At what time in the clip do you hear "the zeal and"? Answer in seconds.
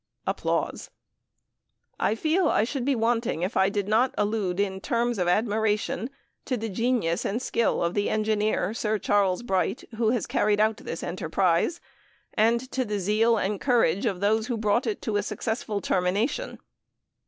12.83-13.61